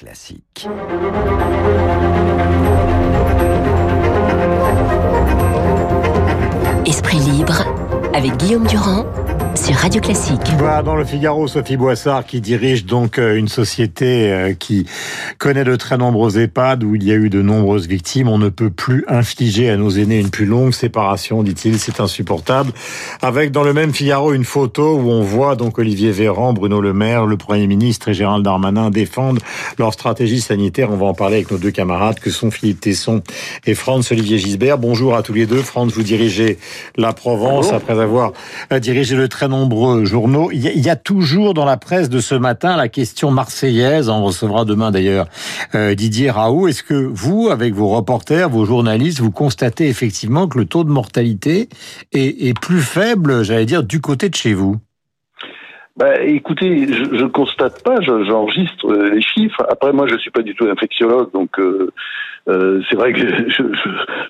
[0.00, 0.66] Classique.
[6.86, 7.66] Esprit libre
[8.14, 9.04] avec Guillaume Durand
[9.60, 10.40] sur Radio Classique.
[10.56, 14.86] Voilà, dans le Figaro, Sophie Boissard qui dirige donc euh, une société euh, qui
[15.38, 18.28] connaît de très nombreux EHPAD où il y a eu de nombreuses victimes.
[18.28, 22.72] On ne peut plus infliger à nos aînés une plus longue séparation, dit-il, c'est insupportable.
[23.20, 26.94] Avec dans le même Figaro une photo où on voit donc Olivier Véran, Bruno Le
[26.94, 29.40] Maire, le Premier ministre et Gérald Darmanin défendent
[29.78, 30.90] leur stratégie sanitaire.
[30.90, 33.22] On va en parler avec nos deux camarades que sont Philippe Tesson
[33.66, 34.78] et Franz Olivier Gisbert.
[34.78, 35.60] Bonjour à tous les deux.
[35.60, 36.58] Franz, vous dirigez
[36.96, 38.32] la Provence après avoir
[38.72, 40.50] euh, dirigé le très nombreux journaux.
[40.50, 44.08] Il y, a, toujours dans la presse de ce matin la question marseillaise.
[44.08, 45.26] On recevra demain d'ailleurs
[45.74, 46.68] euh, Didier Raoult.
[46.68, 50.90] Est-ce que vous, avec vos reporters, vos journalistes, vous constatez effectivement que le taux de
[50.90, 51.68] mortalité
[52.12, 54.76] est, est plus faible, j'allais dire, du côté de chez vous?
[56.00, 59.62] Bah, écoutez, je ne constate pas, j'enregistre euh, les chiffres.
[59.68, 61.90] Après, moi, je suis pas du tout infectiologue, donc euh,
[62.48, 63.20] euh, c'est vrai que
[63.50, 63.62] je,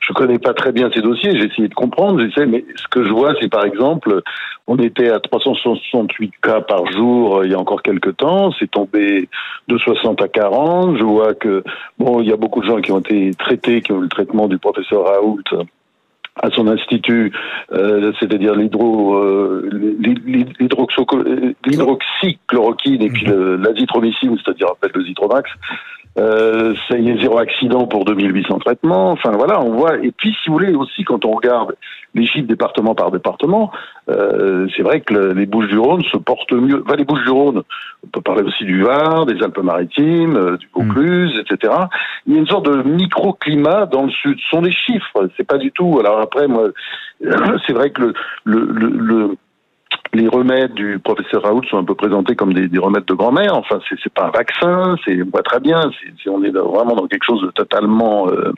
[0.00, 1.38] je, connais pas très bien ces dossiers.
[1.38, 4.20] J'ai essayé de comprendre, j'essaie, mais ce que je vois, c'est par exemple,
[4.66, 9.28] on était à 368 cas par jour il y a encore quelques temps, c'est tombé
[9.68, 10.98] de 60 à 40.
[10.98, 11.62] Je vois que
[12.00, 14.08] bon, il y a beaucoup de gens qui ont été traités, qui ont eu le
[14.08, 15.44] traitement du professeur Raoult
[16.42, 17.33] à son institut,
[17.72, 19.69] euh, c'est-à-dire l'hydro, euh,
[21.69, 23.62] l'hydroxychloroquine et puis mhm.
[23.62, 25.50] l'azithromycine, c'est-à-dire appel le zitromax.
[26.19, 29.12] Euh, ça y est, zéro accident pour 2800 traitements.
[29.12, 29.97] Enfin voilà, on voit.
[29.98, 31.77] Et puis, si vous voulez aussi, quand on regarde
[32.14, 33.70] les chiffres département par département,
[34.08, 36.83] euh, c'est vrai que les Bouches-du-Rhône se portent mieux.
[36.84, 37.62] Enfin, les Bouches-du-Rhône,
[38.05, 41.41] on peut parler aussi du Var, des Alpes-Maritimes, euh, du Vaucluse, mm.
[41.41, 41.72] etc.
[42.27, 44.36] Il y a une sorte de microclimat dans le sud.
[44.41, 46.00] Ce sont des chiffres, c'est pas du tout.
[46.00, 46.70] Alors après, moi,
[47.66, 48.12] c'est vrai que le,
[48.44, 49.36] le, le, le
[50.12, 53.55] les remèdes du professeur Raoult sont un peu présentés comme des, des remèdes de grand-mère.
[53.55, 55.80] Enfin, c'est, pas un vaccin, c'est on voit très bien.
[56.03, 58.53] C'est, on est vraiment dans quelque chose de totalement, euh,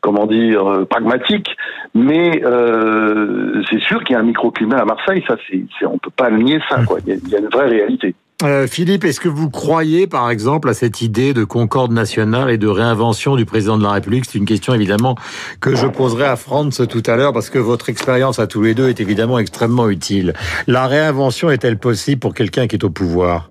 [0.00, 1.56] comment dire, euh, pragmatique.
[1.94, 5.24] Mais euh, c'est sûr qu'il y a un microclimat à Marseille.
[5.26, 6.84] Ça, c'est, on peut pas nier ça.
[6.84, 6.98] Quoi.
[7.06, 8.14] Il y a une vraie réalité.
[8.42, 12.58] Euh, Philippe, est-ce que vous croyez, par exemple, à cette idée de concorde nationale et
[12.58, 14.26] de réinvention du président de la République?
[14.26, 15.16] C'est une question, évidemment,
[15.60, 18.74] que je poserai à Franz tout à l'heure, parce que votre expérience à tous les
[18.74, 20.34] deux est évidemment extrêmement utile.
[20.66, 23.48] La réinvention est-elle possible pour quelqu'un qui est au pouvoir?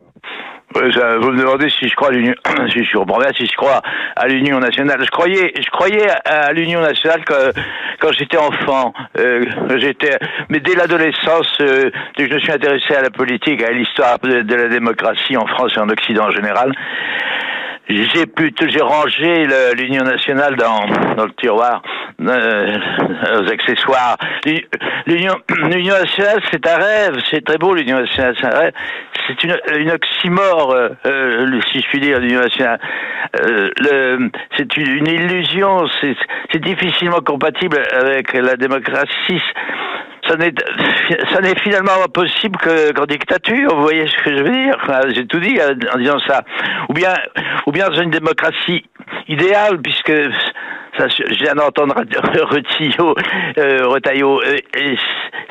[0.75, 2.33] Vous me demandez si je crois à l'Union,
[2.67, 2.97] si je suis
[3.37, 3.81] si je crois
[4.15, 4.99] à l'Union nationale.
[5.01, 7.51] Je croyais, je croyais à l'Union nationale quand,
[7.99, 8.93] quand j'étais enfant.
[9.17, 9.45] Euh,
[9.77, 10.17] j'étais,
[10.49, 14.55] mais dès l'adolescence, euh, je me suis intéressé à la politique, à l'histoire de, de,
[14.55, 16.71] la démocratie en France et en Occident en général
[17.87, 20.85] j'ai plutôt j'ai rangé l'Union nationale dans,
[21.15, 21.81] dans le tiroir
[22.21, 22.77] euh,
[23.39, 24.17] aux accessoires.
[25.05, 28.73] L'Union nationale, c'est un rêve, c'est très beau l'Union nationale, c'est un rêve.
[29.27, 32.79] C'est une, une oxymore, euh, euh si je puis dire, l'Union nationale.
[33.41, 39.41] Euh, c'est une, une illusion, c'est difficilement compatible avec la démocratie
[40.27, 40.53] ça n'est
[41.33, 43.75] ça n'est finalement possible qu'en dictature.
[43.75, 44.77] Vous voyez ce que je veux dire?
[45.13, 45.57] J'ai tout dit
[45.93, 46.43] en disant ça.
[46.89, 47.13] Ou bien
[47.65, 48.85] ou bien dans une démocratie
[49.27, 50.13] idéale, puisque
[50.97, 53.15] ça, je viens d'entendre Retaillot,
[53.57, 54.97] euh, Retaillot euh, et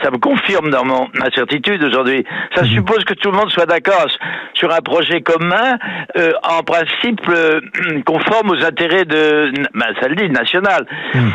[0.02, 2.24] ça me confirme dans mon incertitude aujourd'hui.
[2.54, 2.68] Ça mhm.
[2.68, 4.06] suppose que tout le monde soit d'accord
[4.54, 5.78] sur un projet commun,
[6.16, 7.60] euh, en principe euh,
[8.06, 10.86] conforme aux intérêts de, ben, ça le dit, national.
[11.14, 11.32] Mhm.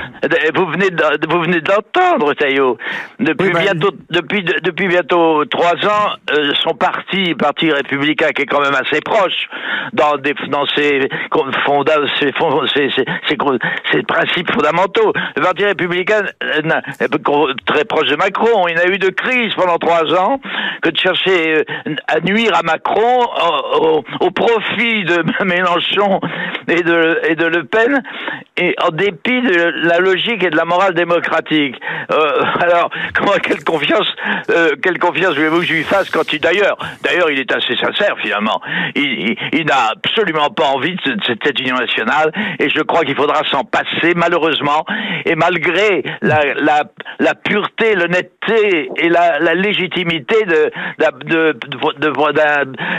[0.55, 2.77] Vous venez de, vous venez d'entendre, Retaillot.
[3.19, 8.45] Depuis bah, bientôt, depuis depuis bientôt trois ans, euh, son parti, parti républicain, qui est
[8.45, 9.47] quand même assez proche
[9.93, 11.09] dans des dans ses
[12.19, 12.31] ses,
[12.73, 12.89] ses,
[13.27, 13.37] ses,
[13.91, 15.13] ses principes fondamentaux.
[15.35, 20.13] Le Parti républicain, euh, très proche de Macron, il a eu de crise pendant trois
[20.13, 20.39] ans
[20.81, 23.27] que de chercher euh, à nuire à Macron
[24.21, 26.19] au, profit de Mélenchon
[26.67, 28.01] et de, et de Le Pen,
[28.57, 31.75] et en dépit de la logique et de la morale démocratique.
[32.11, 32.89] Euh, alors,
[33.43, 34.07] quelle confiance,
[34.81, 38.15] quelle confiance voulez-vous que je lui fasse quand il, d'ailleurs, d'ailleurs, il est assez sincère
[38.21, 38.61] finalement.
[38.95, 43.63] Il, n'a absolument pas envie de cette union nationale, et je crois qu'il faudra s'en
[43.63, 44.85] passer malheureusement,
[45.25, 46.83] et malgré la, la,
[47.19, 50.71] la pureté, l'honnêteté et la, la légitimité de,
[51.25, 51.53] de,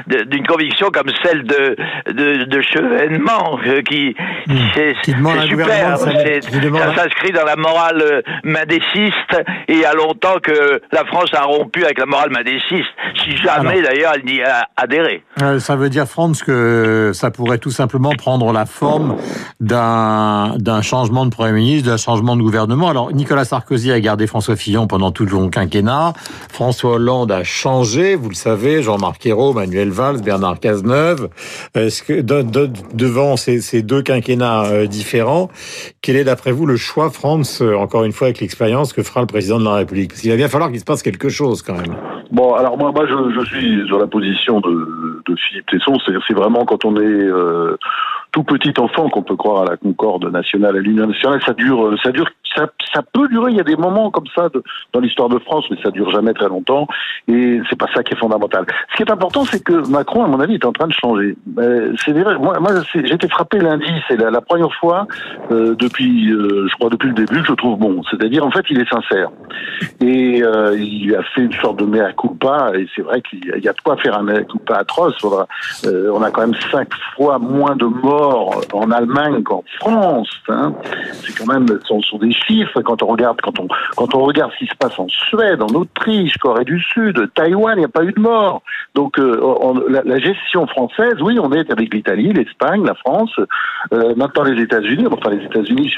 [0.07, 1.77] de, d'une conviction comme celle de,
[2.11, 4.15] de, de Chevènement, euh, qui,
[4.47, 4.55] mmh.
[4.75, 10.81] c'est, super, ça, s'inscrit dans la morale euh, madéciste, et il y a longtemps que
[10.93, 12.91] la France a rompu avec la morale madéciste,
[13.25, 15.23] si jamais d'ailleurs elle n'y a adhéré.
[15.43, 19.17] Euh, ça veut dire, Franz, que ça pourrait tout simplement prendre la forme
[19.61, 22.89] d'un, d'un d'un changement de Premier ministre, d'un changement de gouvernement.
[22.89, 26.15] Alors, Nicolas Sarkozy a gardé François Fillon pendant tout le long quinquennat.
[26.51, 31.29] François Hollande a changé, vous le savez, Jean-Marc Ayrault, Manuel Valls, Bernard Cazeneuve.
[31.75, 35.51] Est-ce que devant ces, ces, deux quinquennats euh, différents,
[36.01, 39.21] quel est d'après vous le choix, France, euh, encore une fois avec l'expérience, que fera
[39.21, 40.13] le président de la République?
[40.13, 41.95] Parce qu'il va bien falloir qu'il se passe quelque chose quand même.
[42.33, 45.99] Bon, alors moi, moi je, je suis sur la position de, de Philippe Tesson.
[46.27, 47.77] C'est vraiment quand on est euh,
[48.33, 51.41] tout petit enfant qu'on peut croire à la concorde nationale, à l'union nationale.
[51.45, 53.53] Ça dure, ça dure ça, peut durer.
[53.53, 54.49] Il y a des moments comme ça
[54.93, 56.87] dans l'histoire de France, mais ça dure jamais très longtemps.
[57.29, 58.65] Et c'est pas ça qui est fondamental.
[58.91, 61.37] Ce qui est important, c'est que Macron, à mon avis, est en train de changer.
[62.05, 62.39] C'est vrai.
[62.39, 63.91] Moi, moi été frappé lundi.
[64.09, 65.07] C'est la, première fois
[65.51, 68.03] euh, depuis, euh, je crois, depuis le début que je trouve bon.
[68.11, 69.31] C'est-à-dire, en fait, il est sincère.
[70.01, 72.73] Et euh, il a fait une sorte de mea culpa.
[72.75, 75.15] Et c'est vrai qu'il y a de quoi faire un mea culpa atroce.
[75.85, 80.31] Euh, on a quand même cinq fois moins de morts en Allemagne qu'en France.
[80.49, 80.73] Hein.
[81.23, 82.33] C'est quand même, ce sont des
[82.85, 85.75] quand on regarde quand on quand on regarde ce qui se passe en Suède, en
[85.75, 88.63] Autriche, Corée du Sud, Taïwan, il n'y a pas eu de mort.
[88.95, 89.41] Donc euh,
[89.89, 93.33] la, gestion française, oui, on est avec l'Italie, l'Espagne, la France,
[93.93, 95.07] euh, maintenant les États-Unis.
[95.11, 95.91] Enfin les États-Unis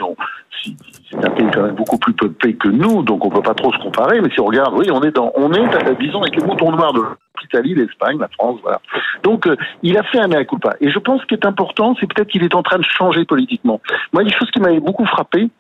[0.63, 0.77] si,
[1.11, 3.73] c'est un pays quand même beaucoup plus peuplé que nous, donc on peut pas trop
[3.73, 4.21] se comparer.
[4.21, 6.93] Mais si on regarde, oui, on est dans, on est, disons, avec les moutons noirs
[6.93, 7.03] de
[7.43, 8.81] l'Italie, l'Espagne, la France, voilà.
[9.23, 10.75] Donc, euh, il a fait un mea culpa.
[10.81, 13.25] Et je pense ce qui est important, c'est peut-être qu'il est en train de changer
[13.25, 13.81] politiquement.
[14.13, 15.51] Moi, une chose qui m'avait beaucoup frappé,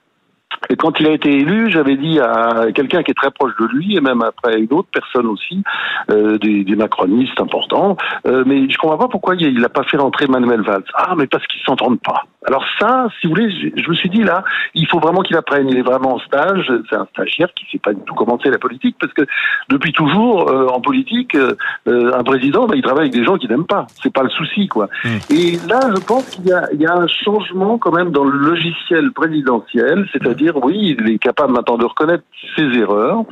[0.70, 3.66] et quand il a été élu, j'avais dit à quelqu'un qui est très proche de
[3.66, 5.62] lui, et même après une autre personne aussi,
[6.10, 7.96] euh, des, des, macronistes importants,
[8.26, 10.84] euh, mais je comprends pas pourquoi il n'a pas fait rentrer Manuel Valls.
[10.94, 12.24] Ah, mais parce qu'ils s'entendent pas.
[12.46, 14.42] Alors ça, si vous voulez, je, me suis dit là,
[14.74, 15.68] il faut vraiment qu'il apprenne.
[15.68, 16.72] Il est vraiment en stage.
[16.90, 19.22] C'est un stagiaire qui sait pas du tout commencer la politique, parce que
[19.68, 21.54] depuis toujours, euh, en politique, euh,
[21.86, 23.86] un président, bah, il travaille avec des gens qu'il n'aime pas.
[24.02, 24.88] C'est pas le souci, quoi.
[25.04, 25.08] Mmh.
[25.30, 29.12] Et là, je pense qu'il y, y a un changement quand même dans le logiciel
[29.12, 32.24] présidentiel, c'est-à-dire oui, il est capable maintenant de reconnaître
[32.56, 33.24] ses erreurs.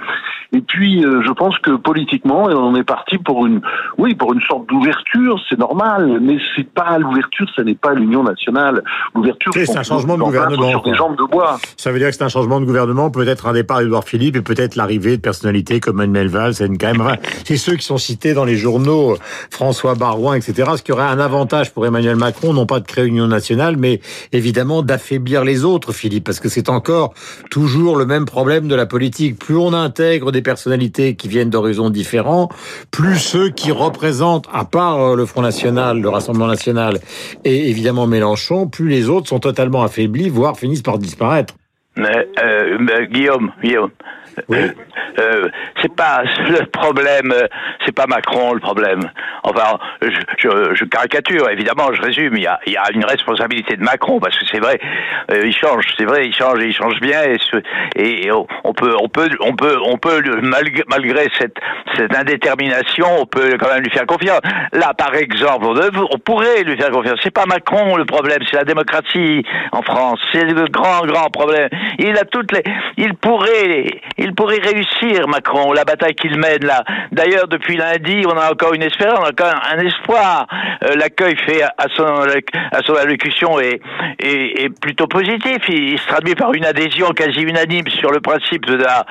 [0.52, 3.60] Et puis, euh, je pense que politiquement, on est parti pour une,
[3.98, 5.38] oui, pour une sorte d'ouverture.
[5.48, 8.82] C'est normal, mais c'est pas l'ouverture, ce n'est pas l'union nationale.
[9.14, 10.70] L'ouverture, c'est un changement de gouvernement.
[10.70, 11.58] Sur des jambes de bois.
[11.76, 14.42] Ça veut dire que c'est un changement de gouvernement, peut-être un départ d'Edouard Philippe et
[14.42, 16.54] peut-être l'arrivée de personnalités comme Manuel Valls.
[16.54, 19.16] C'est quand même, c'est ceux qui sont cités dans les journaux,
[19.50, 20.72] François Barouin, etc.
[20.76, 23.76] Ce qui aurait un avantage pour Emmanuel Macron, non pas de créer une union nationale,
[23.76, 24.00] mais
[24.32, 26.99] évidemment d'affaiblir les autres, Philippe, parce que c'est encore
[27.50, 29.38] toujours le même problème de la politique.
[29.38, 32.48] Plus on intègre des personnalités qui viennent d'horizons différents,
[32.90, 36.98] plus ceux qui représentent, à part euh, le Front National, le Rassemblement National
[37.44, 41.54] et évidemment Mélenchon, plus les autres sont totalement affaiblis, voire finissent par disparaître.
[41.96, 43.90] Mais, euh, Guillaume, Guillaume,
[45.18, 45.48] Euh,
[45.82, 47.46] c'est pas le problème, euh,
[47.84, 49.10] c'est pas Macron le problème.
[49.42, 52.36] Enfin, je, caricature, évidemment, je résume.
[52.36, 54.78] Il y, a, il y a une responsabilité de Macron parce que c'est vrai,
[55.30, 57.20] euh, il change, c'est vrai, il change et il change bien.
[57.96, 61.56] Et, on peut, on peut, on peut, on peut malgré, cette,
[61.96, 64.40] cette indétermination, on peut quand même lui faire confiance.
[64.72, 67.18] Là, par exemple, on, pourrait lui faire confiance.
[67.22, 69.42] C'est pas Macron le problème, c'est la démocratie
[69.72, 70.20] en France.
[70.32, 71.68] C'est le grand, grand problème.
[71.98, 72.62] Il a toutes les,
[72.96, 73.86] il pourrait,
[74.20, 76.84] il pourrait réussir, Macron, la bataille qu'il mène là.
[77.10, 80.46] D'ailleurs, depuis lundi, on a encore une espérance, on a encore un espoir.
[80.84, 83.80] Euh, l'accueil fait à son, à son allocution est,
[84.18, 85.58] est, plutôt positif.
[85.68, 89.06] Il, se traduit par une adhésion quasi unanime sur le principe de la,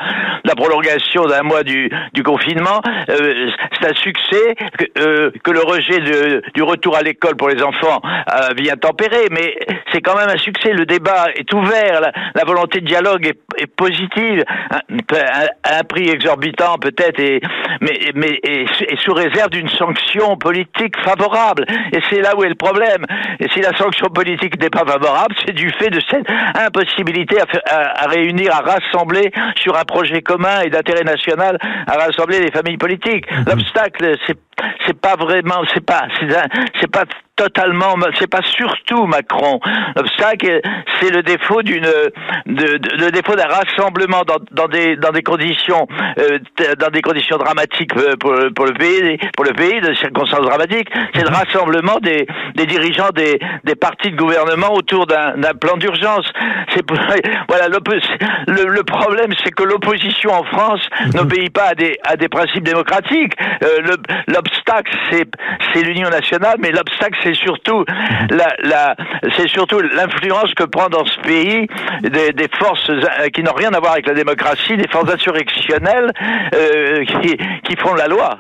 [0.56, 1.90] prolongation d'un mois du,
[2.24, 2.82] confinement.
[3.10, 6.00] Euh, c'est un succès que, euh, que le rejet
[6.54, 8.02] du retour à l'école pour les enfants
[8.58, 9.56] vient tempérer, mais
[9.92, 10.74] c'est quand même un succès.
[10.74, 14.44] Le débat est ouvert, la, volonté de dialogue est positive
[15.12, 17.42] un, prix exorbitant peut-être, et,
[17.82, 18.66] mais, mais et,
[19.04, 21.66] sous réserve d'une sanction politique favorable.
[21.94, 23.06] Et c'est là où est le problème.
[23.40, 28.04] Et si la sanction politique n'est pas favorable, c'est du fait de cette impossibilité à,
[28.04, 32.78] à, réunir, à rassembler sur un projet commun et d'intérêt national, à rassembler les familles
[32.78, 33.30] politiques.
[33.32, 33.46] Mhm.
[33.48, 34.38] L'obstacle, c'est
[34.86, 36.08] c'est pas vraiment, c'est pas,
[36.80, 37.06] c'est pas
[37.40, 39.62] totalement, c'est pas surtout Macron.
[39.96, 40.60] L'obstacle,
[41.00, 41.88] c'est le défaut d'une,
[42.46, 45.88] de, le défaut d'un rassemblement dans, dans, des dans des conditions,
[46.20, 46.40] euh,
[46.78, 50.90] dans des conditions dramatiques pour, pour le pays, pour le pays, de circonstances dramatiques.
[51.16, 55.78] C'est le rassemblement des, des dirigeants des, des partis de gouvernement autour d'un, d'un plan
[55.78, 56.30] d'urgence.
[56.74, 56.84] C'est
[57.48, 61.12] voilà le, le problème, c'est que l'opposition en France mhm.
[61.16, 63.34] n'obéit pas à des à des principes démocratiques.
[63.64, 63.96] Euh,
[64.28, 65.28] l'obstacle, c'est
[65.74, 67.86] c'est l'union nationale, mais l'obstacle, c'est c'est surtout
[68.30, 68.96] la, la
[69.38, 71.68] c'est surtout l'influence que prend dans ce pays
[72.02, 76.12] des, des forces euh, qui n'ont rien à voir avec la démocratie, des forces insurrectionnelles
[76.56, 78.38] euh, qui, qui font la loi.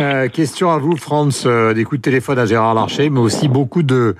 [0.00, 3.48] Euh, question à vous, Franz, euh, des coups de téléphone à Gérard Larcher, mais aussi
[3.48, 4.16] beaucoup de,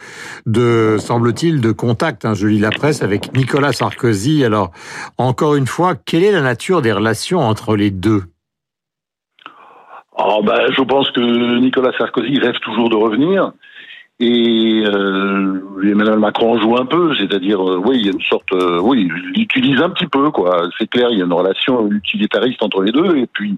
[0.46, 2.24] de semble-t-il, de contacts.
[2.24, 4.44] Hein, je lis la presse avec Nicolas Sarkozy.
[4.44, 4.70] Alors,
[5.18, 8.22] encore une fois, quelle est la nature des relations entre les deux?
[10.18, 13.52] Oh ben, je pense que Nicolas Sarkozy rêve toujours de revenir.
[14.18, 18.50] Et euh, Emmanuel Macron joue un peu, c'est-à-dire, euh, oui, il y a une sorte,
[18.54, 20.68] euh, oui, il utilise un petit peu, quoi.
[20.78, 23.56] C'est clair, il y a une relation utilitariste entre les deux, et puis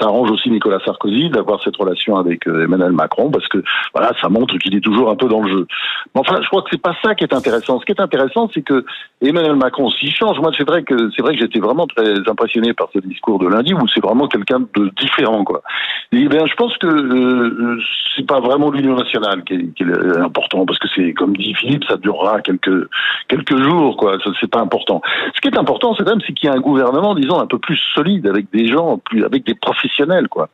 [0.00, 3.62] ça arrange aussi Nicolas Sarkozy d'avoir cette relation avec euh, Emmanuel Macron, parce que
[3.92, 5.66] voilà, ça montre qu'il est toujours un peu dans le jeu.
[6.14, 7.78] Mais enfin, je crois que c'est pas ça qui est intéressant.
[7.78, 8.86] Ce qui est intéressant, c'est que
[9.20, 12.72] Emmanuel Macron, s'il change, moi, c'est vrai que c'est vrai que j'étais vraiment très impressionné
[12.72, 15.60] par ce discours de lundi, où c'est vraiment quelqu'un de différent, quoi.
[16.12, 17.78] Et bien, je pense que euh,
[18.16, 21.36] c'est pas vraiment l'Union nationale qui est, qui est euh, important parce que c'est comme
[21.36, 22.88] dit Philippe, ça durera quelques
[23.28, 24.18] quelques jours quoi.
[24.40, 25.02] C'est pas important.
[25.34, 27.58] Ce qui est important, c'est même c'est qu'il y a un gouvernement, disons, un peu
[27.58, 30.48] plus solide avec des gens, plus avec des professionnels quoi.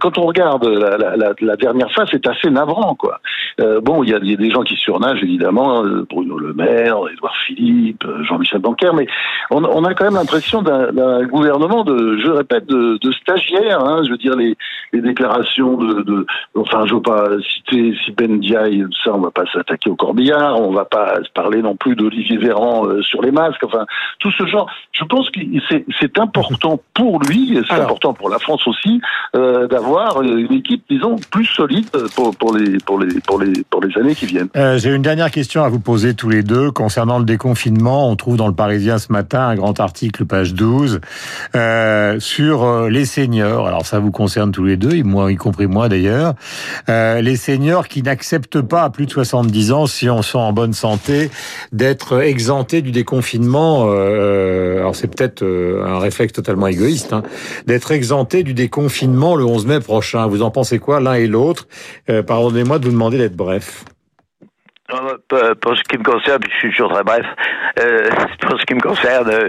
[0.00, 3.20] Quand on regarde la, dernière phase, c'est assez navrant quoi.
[3.60, 7.36] Euh, bon, il y, a, des gens qui surnagent évidemment, euh, Bruno Le Maire, Édouard
[7.46, 9.06] Philippe, euh, Jean-Michel Blanquer, mais
[9.50, 13.84] on, a quand même l'impression d'un gouvernement de, je répète, de, de stagiaires.
[13.84, 14.56] Hein, je veux dire les,
[14.92, 19.44] déclarations de, de, enfin, je veux pas citer si Ben Diaye ça, on va pas
[19.52, 23.62] s'attaquer au corbillard, on va pas parler non plus d'Olivier Véran euh, sur les masques,
[23.64, 23.86] enfin,
[24.18, 24.70] tout ce genre.
[24.92, 25.40] Je pense que
[26.00, 29.00] c'est important pour lui, et c'est important pour la France aussi,
[29.34, 33.82] euh, d'avoir une équipe, disons, plus solide pour, pour, les, pour, les, pour, les, pour
[33.82, 34.48] les années qui viennent.
[34.56, 38.10] Euh, J'ai une dernière question à vous poser tous les deux concernant le déconfinement.
[38.10, 41.00] On trouve dans le Parisien ce matin un grand article, page 12,
[41.54, 43.66] euh, sur euh, les seniors.
[43.66, 46.34] Alors ça vous concerne tous les deux, et moi, y compris moi d'ailleurs.
[46.88, 50.52] Euh, les seniors qui n'acceptent pas à plus de 70 ans, si on sont en
[50.52, 51.30] bonne santé,
[51.72, 53.86] d'être exemptés du déconfinement.
[53.88, 57.22] Euh, alors c'est peut-être euh, un réflexe totalement égoïste, hein,
[57.66, 60.26] d'être exemptés du déconfinement le 11 mai prochain.
[60.26, 61.66] Vous en pensez quoi l'un et l'autre?
[62.10, 63.84] Euh, Pardonnez-moi de vous demander d'être bref.
[64.88, 67.26] Pour ce qui me concerne, je suis toujours très bref,
[67.80, 68.08] euh,
[68.40, 69.48] pour ce qui me concerne, euh,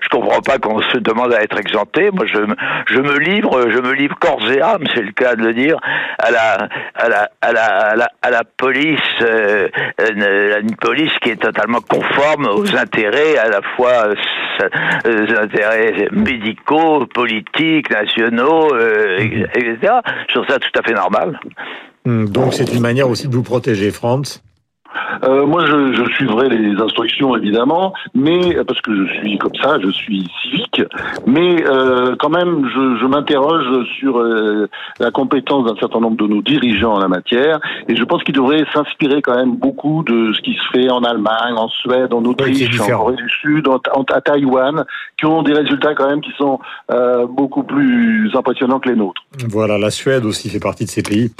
[0.00, 2.10] je comprends pas qu'on se demande à être exempté.
[2.10, 5.52] Moi, je, me livre, je me livre corps et âme, c'est le cas de le
[5.52, 5.76] dire,
[6.18, 9.68] à la, à la, à la, à la, police, euh,
[10.00, 14.68] une, police qui est totalement conforme aux intérêts, à la fois euh,
[15.04, 19.18] aux intérêts médicaux, politiques, nationaux, euh,
[19.54, 19.92] etc.
[20.28, 21.38] Je trouve ça tout à fait normal.
[22.06, 24.40] Donc c'est une manière aussi de vous protéger, Franz
[25.24, 29.78] euh, moi, je, je, suivrai les instructions évidemment, mais parce que je suis comme ça,
[29.82, 30.82] je suis civique.
[31.26, 36.26] Mais euh, quand même, je, je m'interroge sur euh, la compétence d'un certain nombre de
[36.26, 40.32] nos dirigeants en la matière, et je pense qu'ils devraient s'inspirer quand même beaucoup de
[40.32, 43.80] ce qui se fait en Allemagne, en Suède, en Autriche, en Corée du Sud, en,
[43.94, 44.84] en, à Taïwan,
[45.18, 46.58] qui ont des résultats quand même qui sont
[46.90, 49.22] euh, beaucoup plus impressionnants que les nôtres.
[49.48, 51.30] Voilà, la Suède aussi fait partie de ces pays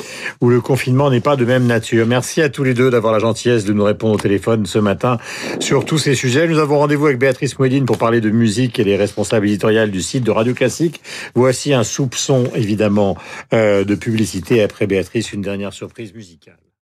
[0.41, 2.07] où le confinement n'est pas de même nature.
[2.07, 5.19] Merci à tous les deux d'avoir la gentillesse de nous répondre au téléphone ce matin
[5.61, 6.47] sur tous ces sujets.
[6.47, 10.03] Nous avons rendez-vous avec Béatrice Mouedine pour parler de musique et les responsables éditoriales du
[10.03, 11.01] site de Radio Classique.
[11.35, 13.17] Voici un soupçon, évidemment,
[13.53, 14.63] euh, de publicité.
[14.63, 16.68] Après Béatrice, une dernière surprise musicale.